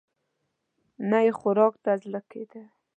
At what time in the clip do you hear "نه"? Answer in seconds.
1.09-1.19